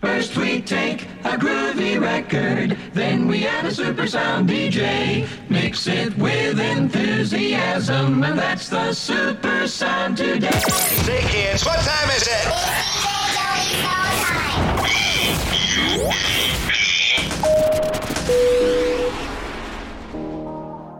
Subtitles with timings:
[0.00, 5.26] First we take a groovy record, then we add a super sound DJ.
[5.48, 10.50] Mix it with enthusiasm, and that's the super sound today.
[10.50, 12.46] Say kids, what time is it?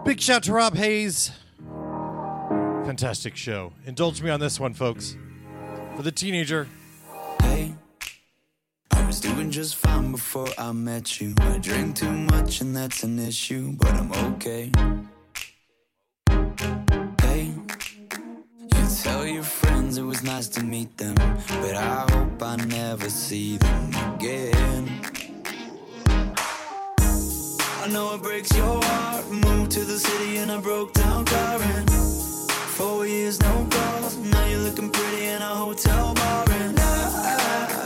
[0.07, 1.33] Big shout to Rob Hayes.
[2.87, 3.75] Fantastic show.
[3.85, 5.19] Indulge me on this one, folks.
[5.97, 6.67] For the teenager.
[9.07, 11.33] I was doing just fine before I met you.
[11.39, 14.73] I drink too much and that's an issue, but I'm okay.
[17.23, 17.55] Hey,
[18.75, 23.09] you tell your friends it was nice to meet them, but I hope I never
[23.09, 25.01] see them again.
[27.85, 29.31] I know it breaks your heart.
[29.31, 31.89] Moved to the city in a broke down and
[32.75, 34.17] four years no calls.
[34.17, 37.86] Now you're looking pretty in a hotel bar and I, I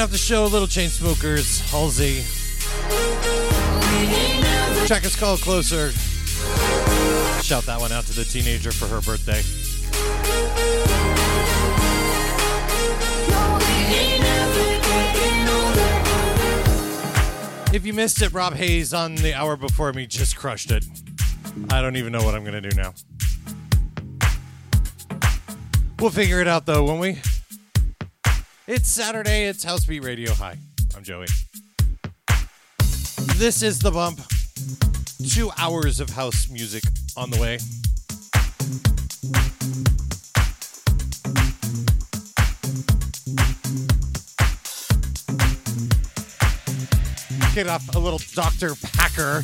[0.00, 2.24] Kicking off the show, Little Chainsmokers, Halsey.
[4.86, 5.90] Track is called Closer.
[7.42, 9.40] Shout that one out to the teenager for her birthday.
[17.76, 20.86] If you missed it, Rob Hayes on the hour before me just crushed it.
[21.68, 22.94] I don't even know what I'm going to do now.
[25.98, 27.18] We'll figure it out though, won't we?
[28.72, 30.32] It's Saturday, it's House Beat Radio.
[30.34, 30.56] Hi,
[30.96, 31.26] I'm Joey.
[33.34, 34.20] This is The Bump.
[35.28, 36.84] Two hours of house music
[37.16, 37.58] on the way.
[47.56, 48.76] Get up a little Dr.
[48.92, 49.42] Packer.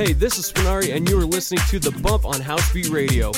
[0.00, 3.32] Hey, this is Spinari, and you are listening to The Bump on House Beat Radio.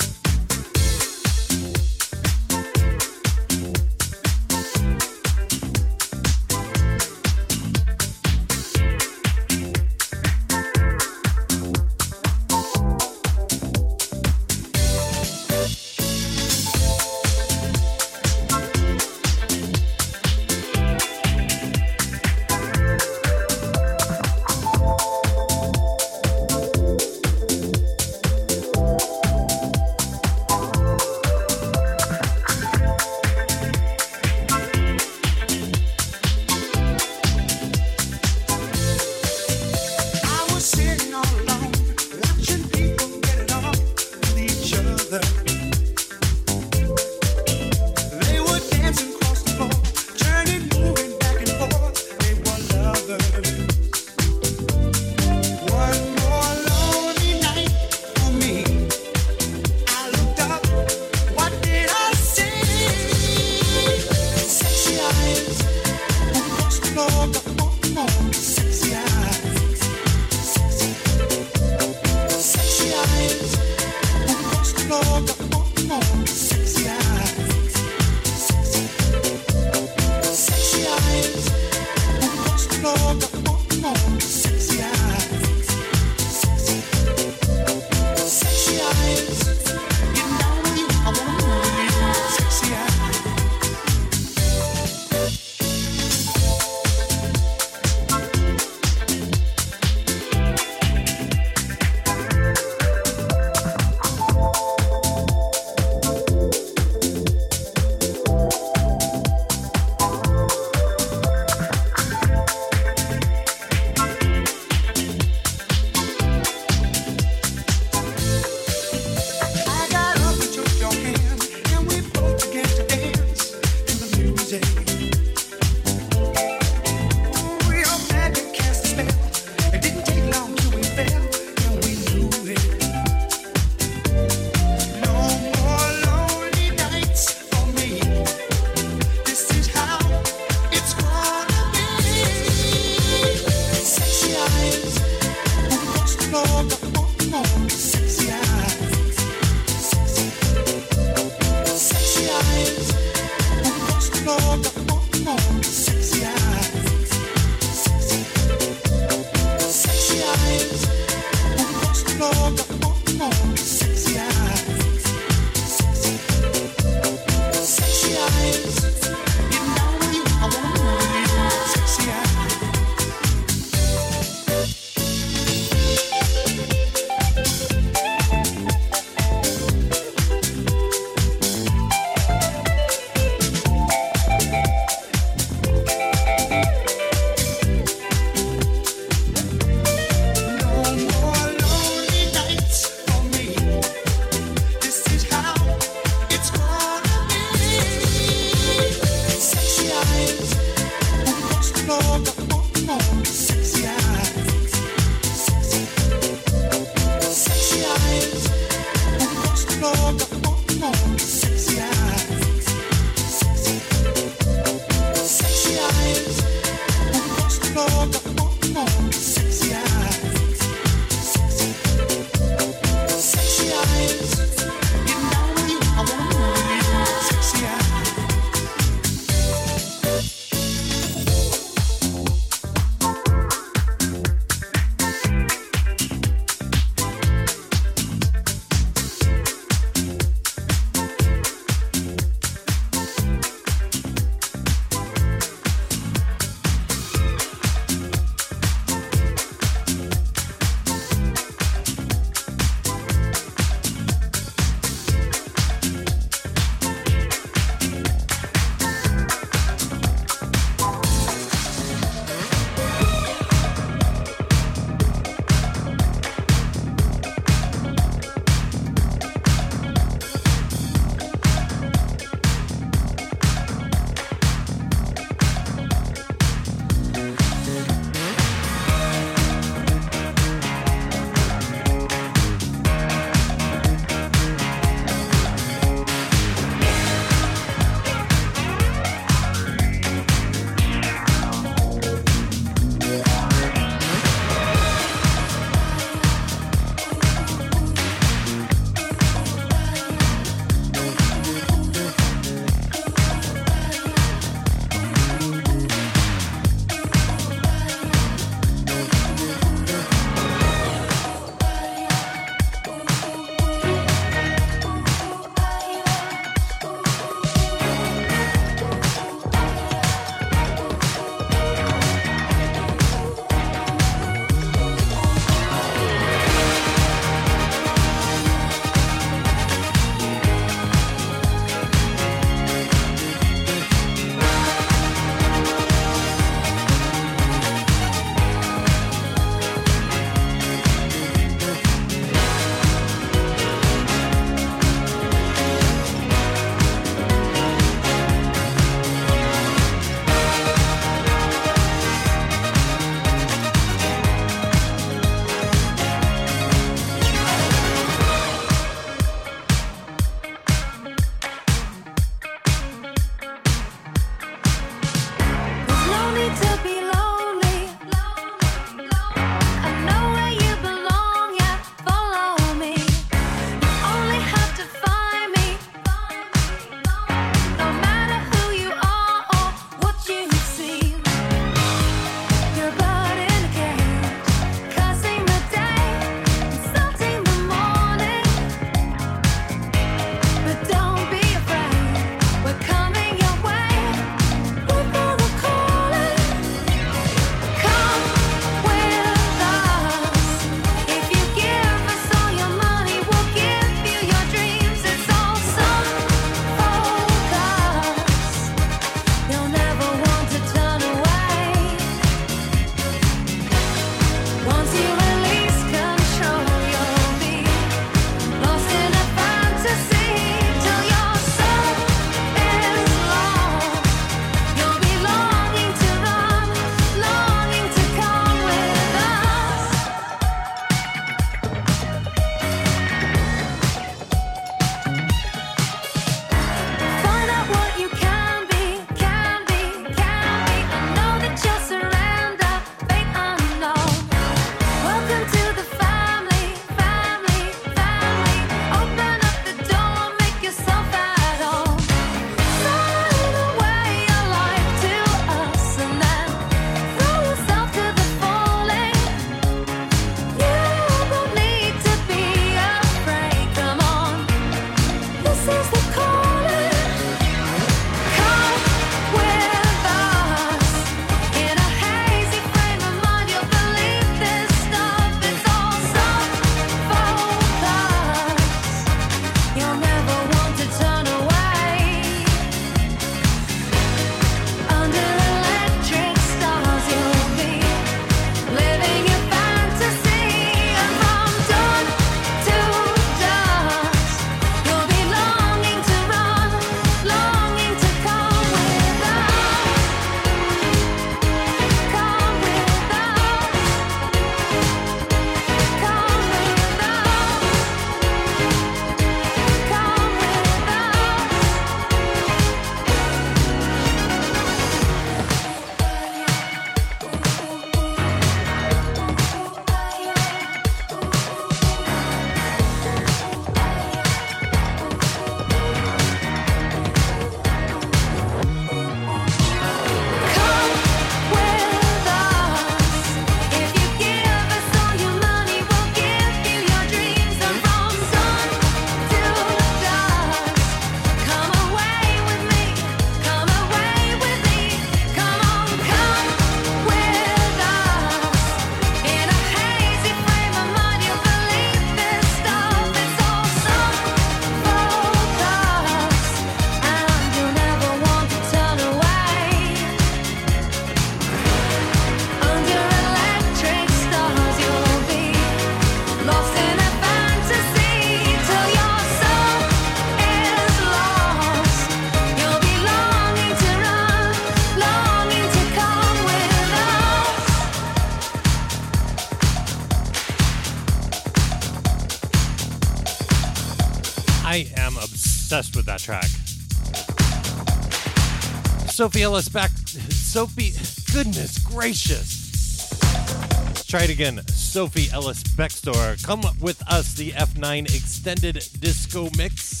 [589.36, 589.90] Sophie Ellis back.
[589.90, 590.92] Sophie,
[591.30, 593.12] goodness gracious.
[593.20, 594.66] Let's try it again.
[594.68, 596.42] Sophie Ellis Bextor.
[596.42, 600.00] Come with us, the F9 extended disco mix.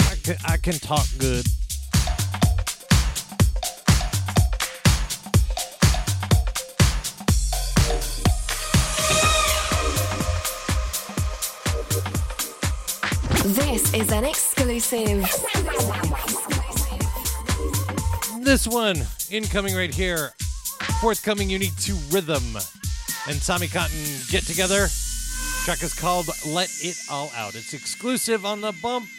[0.00, 1.46] I can, I can talk good.
[18.56, 18.96] This one,
[19.30, 20.32] incoming right here.
[21.02, 22.56] Forthcoming Unique to Rhythm
[23.28, 24.86] and Tommy Cotton get together.
[25.66, 27.54] Track is called Let It All Out.
[27.54, 29.10] It's exclusive on the bump.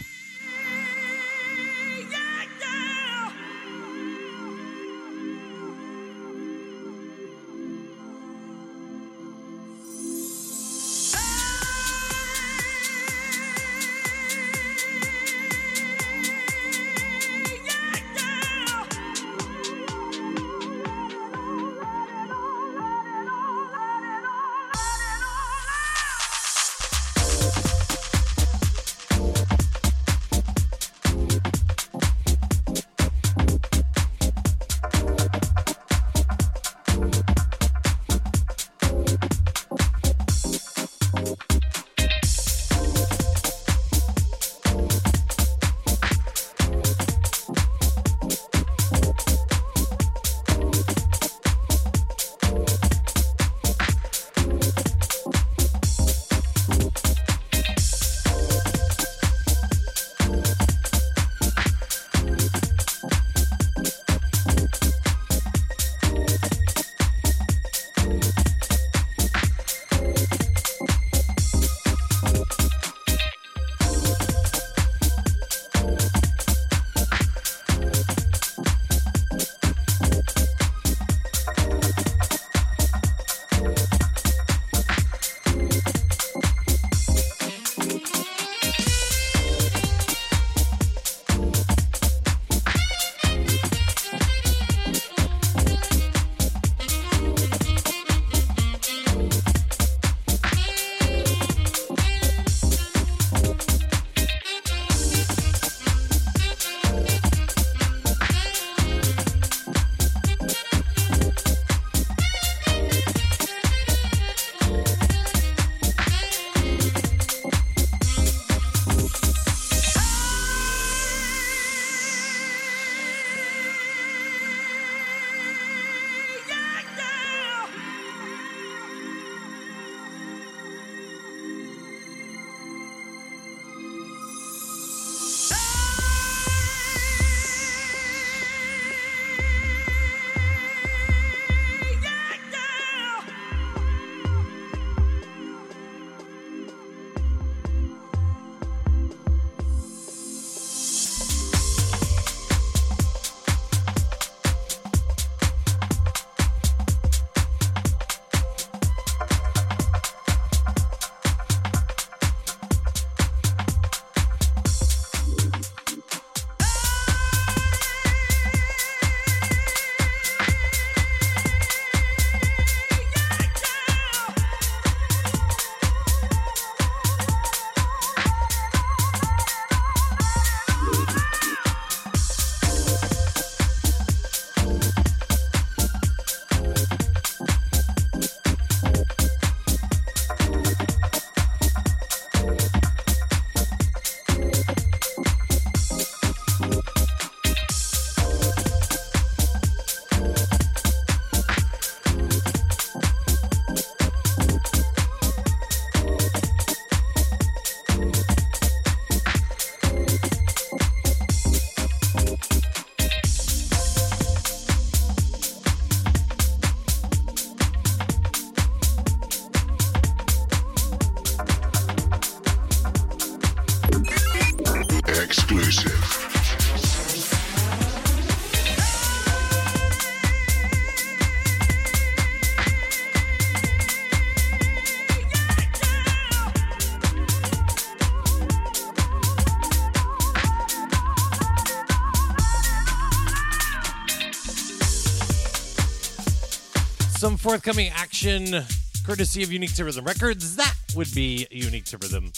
[247.47, 248.61] forthcoming action
[249.05, 250.57] courtesy of Unique to Rhythm Records.
[250.57, 252.33] That would be Unique to Rhythm.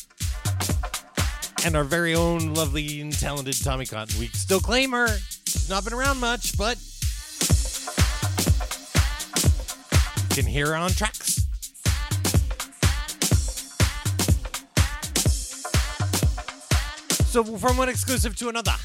[1.65, 5.08] And our very own lovely and talented Tommy Cotton We Still claim her.
[5.48, 6.78] She's not been around much, but
[10.30, 11.41] you can hear her on tracks.
[17.32, 18.76] So, from one exclusive to another.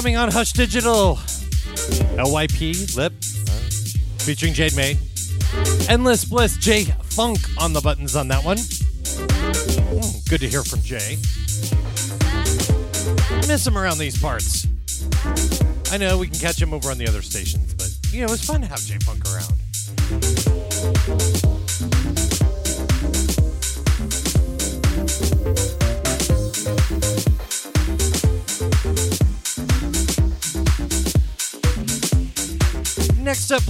[0.00, 1.16] Coming on Hush Digital.
[2.16, 3.12] LYP, Lip,
[4.22, 4.96] featuring Jade May.
[5.90, 8.56] Endless Bliss, Jay Funk on the buttons on that one.
[8.56, 11.18] Mm, good to hear from Jay.
[13.46, 14.66] Miss him around these parts.
[15.92, 18.30] I know we can catch him over on the other stations, but you know, it
[18.30, 19.19] was fun to have Jay Funk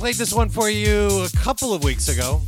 [0.00, 2.40] played this one for you a couple of weeks ago.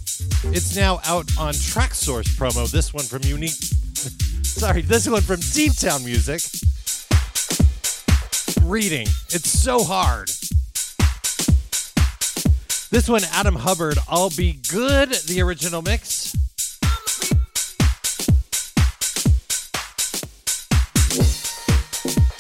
[0.44, 2.70] It's now out on Traxsource promo.
[2.70, 3.50] This one from Unique.
[4.42, 6.40] Sorry, this one from Deep Town Music.
[8.62, 9.06] Reading.
[9.28, 10.28] It's so hard.
[12.90, 16.11] This one, Adam Hubbard, I'll Be Good, the original mix.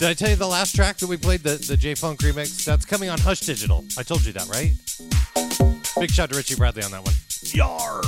[0.02, 2.64] Did I tell you the last track that we played, the, the J Funk remix?
[2.64, 3.84] That's coming on Hush Digital.
[3.96, 4.72] I told you that, right?
[6.00, 7.14] Big shout to Richie Bradley on that one.
[7.54, 8.02] Yar!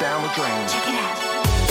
[0.00, 0.68] Down the drain.
[0.68, 1.69] Check it out.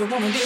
[0.00, 0.39] What you do, what you wanna do,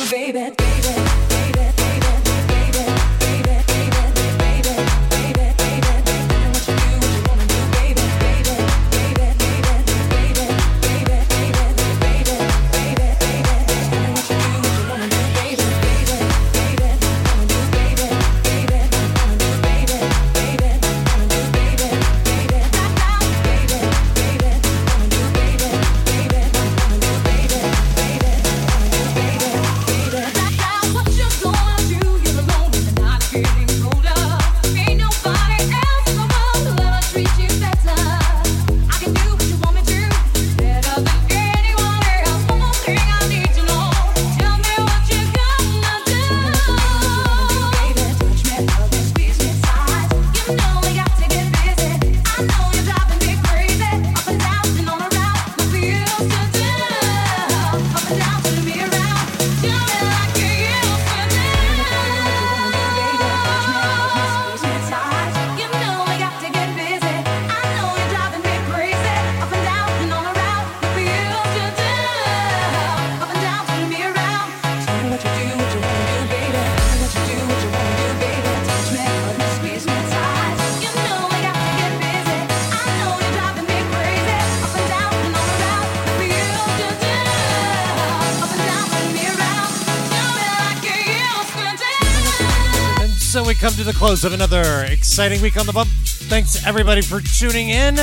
[94.05, 95.89] close of another exciting week on the bump.
[96.29, 97.99] Thanks everybody for tuning in.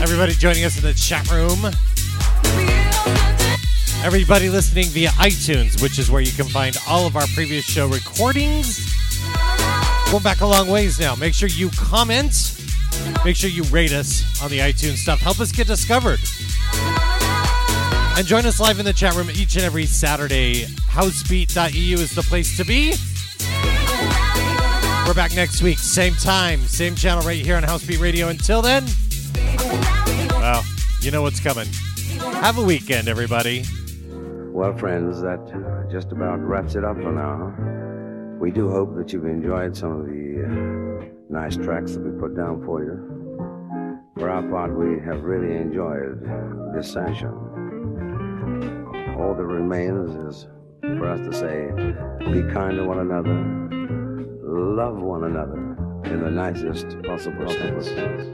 [0.00, 1.58] Everybody joining us in the chat room.
[4.04, 7.88] Everybody listening via iTunes, which is where you can find all of our previous show
[7.88, 8.78] recordings.
[10.12, 11.16] Going back a long ways now.
[11.16, 12.56] Make sure you comment.
[13.24, 15.18] Make sure you rate us on the iTunes stuff.
[15.18, 16.20] Help us get discovered.
[18.16, 20.66] And join us live in the chat room each and every Saturday.
[20.90, 22.94] Housebeat.eu is the place to be.
[25.08, 28.28] We're back next week, same time, same channel right here on Housebeat Radio.
[28.28, 28.84] Until then,
[30.32, 30.62] well,
[31.00, 31.66] you know what's coming.
[32.42, 33.64] Have a weekend, everybody.
[34.52, 38.36] Well, friends, that just about wraps it up for now.
[38.38, 42.36] We do hope that you've enjoyed some of the uh, nice tracks that we put
[42.36, 44.04] down for you.
[44.18, 46.22] For our part, we have really enjoyed
[46.76, 47.32] this session.
[49.18, 50.46] All that remains is
[50.82, 51.70] for us to say,
[52.30, 53.57] be kind to one another,
[54.98, 55.76] love one another
[56.12, 57.88] in the nicest possible sense.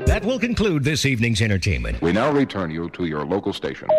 [0.07, 2.01] That will conclude this evening's entertainment.
[2.01, 3.91] We now return you to your local stations.